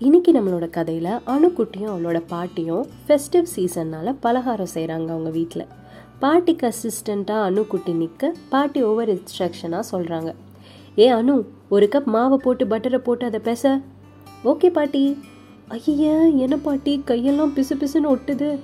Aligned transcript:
இன்னைக்கு 0.00 0.32
நம்மளோட 0.32 0.70
கதையில் 0.70 1.08
அணுக்குட்டியும் 1.26 1.90
அவளோட 1.92 2.22
பாட்டியும் 2.26 2.86
ஃபெஸ்டிவ் 3.06 3.46
சீசன்னால் 3.56 4.16
பலகாரம் 4.20 4.70
செய்கிறாங்க 4.74 5.08
அவங்க 5.08 5.30
வீட்டில் 5.30 5.64
பாட்டிக்கு 6.18 6.66
அசிஸ்டண்ட்டாக 6.66 7.46
அணுக்குட்டி 7.48 7.94
நிற்க 7.94 8.32
பாட்டி 8.48 8.82
ஓவர் 8.82 9.10
இன்ஸ்ட்ரக்ஷனாக 9.14 9.82
சொல்கிறாங்க 9.92 10.34
ஏ 10.98 11.12
அனு 11.12 11.44
ஒரு 11.68 11.88
கப் 11.90 12.08
மாவை 12.12 12.36
போட்டு 12.36 12.66
பட்டரை 12.66 12.98
போட்டு 12.98 13.26
அதை 13.26 13.40
பேச. 13.40 13.80
ஓகே 14.44 14.68
பாட்டி. 14.68 15.18
ஐய 15.68 16.12
என்ன 16.18 16.56
பாட்டி? 16.56 17.02
கையெல்லாம் 17.06 17.52
பிசு 17.56 17.76
பிசுன்னு 17.80 18.14
ஒட்டுது. 18.14 18.58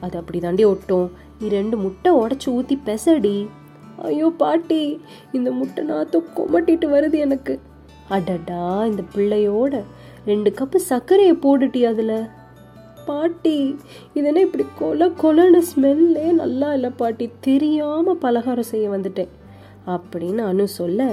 அது 0.00 0.18
அப்படி 0.18 0.38
தாண்டி 0.38 0.64
ஒட்டும். 0.64 1.10
நீ 1.40 1.48
ரெண்டு 1.48 1.76
முட்டை 1.76 2.12
உடச்சி 2.12 2.46
ஊற்றி 2.46 2.78
பெசடி. 2.86 3.46
ஐயோ 4.02 4.32
பாட்டி 4.36 5.00
இந்த 5.32 5.50
முட்டை 5.50 5.84
நாத்தம் 5.84 6.24
குமட்டிட்டு 6.36 6.88
வருது 6.96 7.18
எனக்கு. 7.18 7.60
அடடா 8.08 8.84
இந்த 8.84 9.02
பிள்ளையோட 9.14 9.82
ரெண்டு 10.26 10.50
கப்பு 10.58 10.78
சர்க்கரையை 10.90 11.34
போட்டுட்டி 11.44 11.80
அதில். 11.90 12.18
பாட்டி 13.08 13.56
இதென்ன 14.18 14.40
இப்படி 14.46 14.64
கொல 14.80 15.08
கொலன்னு 15.22 15.60
ஸ்மெல்லே 15.70 16.26
நல்லா 16.42 16.68
இல்லை 16.76 16.90
பாட்டி. 17.00 17.26
தெரியாமல் 17.46 18.20
பலகாரம் 18.24 18.70
செய்ய 18.70 18.86
வந்துட்டேன். 18.94 19.32
அப்படின்னு 19.94 20.42
அனு 20.50 20.64
சொல்ல 20.78 21.08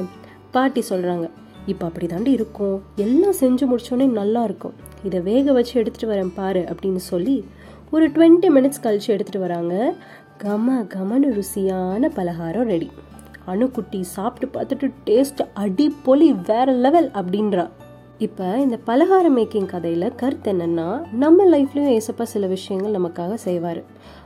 பாட்டி 0.55 0.83
சொல்கிறாங்க 0.89 1.25
இப்போ 1.71 1.83
அப்படி 1.89 2.07
தாண்டி 2.07 2.31
இருக்கும். 2.37 2.77
எல்லாம் 3.05 3.37
செஞ்சு 3.41 3.65
முடிச்சோடனே 3.71 4.07
நல்லா 4.19 4.41
இருக்கும். 4.43 4.73
இதை 5.07 5.19
வேக 5.27 5.53
வச்சு 5.57 5.73
எடுத்துகிட்டு 5.81 6.11
வரேன் 6.13 6.33
பாரு 6.39 6.61
அப்படின்னு 6.71 7.01
சொல்லி 7.11 7.37
ஒரு 7.95 8.05
டுவெண்ட்டி 8.15 8.49
மினிட்ஸ் 8.55 8.83
கழித்து 8.85 9.09
எடுத்துகிட்டு 9.15 9.45
வராங்க. 9.45 9.75
கம 10.43 10.77
கமனு 10.93 11.29
ருசியான 11.37 12.09
பலகாரம் 12.17 12.69
ரெடி 12.73 12.89
அணுக்குட்டி 13.51 13.99
சாப்பிட்டு 14.15 14.47
பார்த்துட்டு 14.55 14.87
டேஸ்ட் 15.07 15.41
அடிப்பொலி 15.63 16.29
வேற 16.49 16.67
லெவல் 16.85 17.09
அப்படின்றா. 17.21 17.65
இப்போ 18.21 18.47
இந்த 18.63 18.79
பலகார 18.87 19.29
மேக்கிங் 19.35 19.69
கதையில் 19.71 20.15
கருத்து 20.15 20.49
என்னென்னா 20.51 20.85
நம்ம 21.13 21.45
லைஃப்லையும் 21.53 21.93
ஏசப்பா 21.97 22.25
சில 22.33 22.47
விஷயங்கள் 22.47 22.95
நமக்காக 22.97 23.33
செய்வார். 23.33 23.79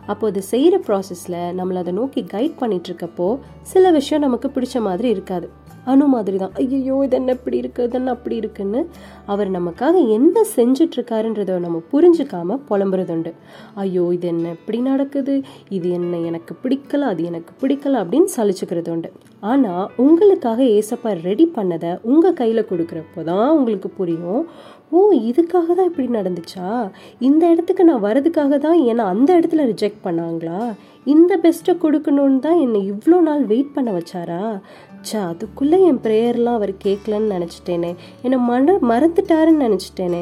அப்போ 0.05 0.27
அது 0.27 0.41
செய்கிற 0.41 0.75
ப்ராசஸில் 0.87 1.37
நம்மளை 1.59 1.77
அதை 1.77 1.93
நோக்கி 1.93 2.21
கைட் 2.33 2.59
பண்ணிகிட்ருக்கப்போ 2.61 3.39
சில 3.61 3.91
விஷயம் 3.91 4.25
நமக்கு 4.25 4.49
பிடிச்ச 4.49 4.81
மாதிரி 4.81 5.09
இருக்காது. 5.09 5.49
அணு 5.91 6.05
மாதிரி 6.05 6.37
தான் 6.37 6.55
ஐயோ 6.61 6.95
இது 7.05 7.15
என்ன 7.15 7.31
இப்படி 7.31 7.57
இருக்குது 7.61 7.85
இது 7.87 7.97
என்ன 7.97 8.13
அப்படி 8.15 8.35
இருக்குன்னு 8.35 8.79
அவர் 9.25 9.49
நமக்காக 9.49 9.95
என்ன 10.07 10.43
செஞ்சிட்ருக்காருன்றத 10.55 11.59
நம்ம 11.65 11.81
புரிஞ்சுக்காம 11.93 12.57
புலம்புறதுண்டு. 12.69 13.31
ஐயோ 13.75 14.11
இது 14.17 14.27
என்ன 14.27 14.49
இப்படி 14.49 14.79
நடக்குது 14.81 15.43
இது 15.69 15.89
என்ன 15.89 16.17
எனக்கு 16.17 16.55
பிடிக்கல 16.63 16.99
அது 16.99 17.23
எனக்கு 17.23 17.53
பிடிக்கல 17.63 18.01
அப்படின்னு 18.03 18.29
சலிச்சுக்கிறது 18.37 18.89
உண்டு 18.89 19.11
ஆனால் 19.39 19.89
உங்களுக்காக 19.97 20.63
ஏசப்பா 20.63 21.09
ரெடி 21.27 21.45
பண்ணதை 21.55 21.99
உங்கள் 22.03 22.33
கையில் 22.33 22.69
கொடுக்குறப்போ 22.69 23.23
தான் 23.23 23.49
உங்களுக்கு 23.57 23.76
புரியும். 23.85 24.47
ஓ 24.89 25.11
இதுக்காக 25.11 25.75
தான் 25.75 25.85
இப்படி 25.85 26.07
நடந்துச்சா? 26.07 26.91
இந்த 27.19 27.49
இடத்துக்கு 27.49 27.83
நான் 27.83 28.01
வரதுக்காக 28.01 28.57
தான் 28.57 28.79
என்னை 28.83 29.05
அந்த 29.05 29.39
இடத்துல 29.39 29.65
ரிஜெக்ட் 29.73 30.03
பண்ணாங்களா? 30.03 30.75
இந்த 31.05 31.37
பெஸ்ட்டை 31.37 31.75
கொடுக்கணுன்னு 31.83 32.39
தான் 32.39 32.59
என்னை 32.59 32.91
இவ்வளோ 32.91 33.19
நாள் 33.19 33.45
வெயிட் 33.45 33.73
பண்ண 33.73 33.91
வச்சாரா? 33.91 34.61
ச்சா 35.07 35.19
அதுக்குள்ளே 35.31 35.77
என் 35.89 35.99
ப்ரேயர்லாம் 36.05 36.57
அவர் 36.59 36.71
கேட்கலன்னு 36.85 37.35
நினச்சிட்டேனே. 37.35 37.91
என்னை 38.25 38.37
மன 38.47 38.73
மறந்துட்டாருன்னு 38.89 39.65
நினச்சிட்டேனே. 39.65 40.19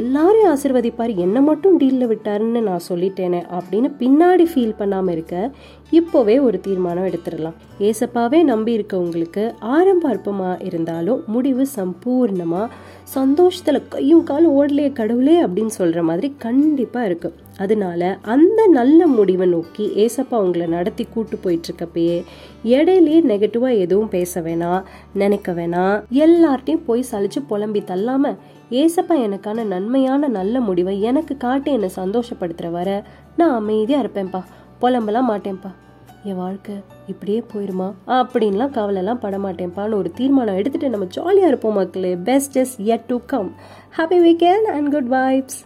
எல்லாரையும் 0.00 0.50
ஆசிர்வதிப்பார் 0.52 1.12
என்னை 1.24 1.40
மட்டும் 1.48 1.78
டீலில் 1.82 2.10
விட்டாருன்னு 2.10 2.60
நான் 2.68 2.84
சொல்லிட்டேனே 2.88 3.40
அப்படின்னு 3.58 3.90
பின்னாடி 4.02 4.46
ஃபீல் 4.52 4.76
பண்ணாமல் 4.80 5.14
இருக்க 5.16 5.52
இப்போவே 6.00 6.36
ஒரு 6.48 6.60
தீர்மானம் 6.66 7.08
எடுத்துடலாம். 7.10 7.56
ஏசப்பாவே 7.88 8.40
நம்பி 8.52 8.76
இருக்கவங்களுக்கு 8.78 9.46
ஆரம்ப 9.76 10.04
அற்பமாக 10.12 10.60
இருந்தாலும் 10.70 11.22
முடிவு 11.36 11.66
சம்பூர்ணமாக 11.76 12.72
சந்தோஷத்தில் 13.16 13.88
கையும் 13.88 14.24
காலும் 14.24 14.54
ஓடலையே 14.58 14.92
கடவுளே 15.00 15.38
அப்படின்னு 15.46 15.74
சொல்கிற 15.80 16.02
மாதிரி 16.10 16.30
கண்டிப்பாக 16.46 17.08
இருக்கும். 17.10 17.36
அதனால 17.58 18.18
அந்த 18.22 18.66
நல்ல 18.66 19.06
முடிவை 19.06 19.48
நோக்கி 19.48 19.92
ஏசப்பா 19.96 20.34
உங்களை 20.34 20.66
நடத்தி 20.66 21.06
கூட்டு 21.12 21.36
போயிட்டு 21.36 21.68
இருக்கப்பயே 21.68 22.24
இடையிலேயே 22.64 23.20
நெகட்டிவாக 23.32 23.78
எதுவும் 23.78 24.08
பேச 24.08 24.40
வேணாம் 24.40 24.82
நினைக்க 25.14 25.52
வேணாம் 25.52 26.02
எல்லார்ட்டையும் 26.10 26.84
போய் 26.86 27.04
சலிச்சு 27.10 27.42
புலம்பி 27.48 27.82
தள்ளாம 27.86 28.36
ஏசப்பா 28.70 29.16
எனக்கான 29.26 29.64
நன்மையான 29.64 30.28
நல்ல 30.28 30.60
முடிவை 30.60 31.02
எனக்கு 31.02 31.36
காட்டி 31.36 31.72
என்னை 31.72 31.90
சந்தோஷப்படுத்துகிற 31.96 32.70
வர 32.70 33.04
நான் 33.36 33.54
அமைதியாக 33.54 34.06
இருப்பேன்ப்பா. 34.06 34.40
புலம்பலாம் 34.80 35.28
மாட்டேன்ப்பா. 35.30 35.70
என் 36.24 36.36
வாழ்க்கை 36.36 36.74
இப்படியே 37.06 37.42
போயிருமா? 37.52 37.92
அப்படின்லாம் 38.06 38.74
கவலைலாம் 38.78 39.22
பட 39.24 39.38
மாட்டேன்ப்பான்னு 39.38 39.94
ஒரு 39.94 40.10
தீர்மானம் 40.14 40.56
எடுத்துட்டு 40.56 40.90
நம்ம 40.90 41.06
ஜாலியாக 41.06 41.46
இருப்போம் 41.46 41.74
மக்களே. 41.74 42.16
Best 42.16 42.56
is 42.56 42.80
yet 42.82 43.06
to 43.06 43.18
come 43.26 43.54
happy 43.98 44.18
weekend 44.26 44.68
and 44.76 44.90
good 44.90 45.10
vibes 45.10 45.58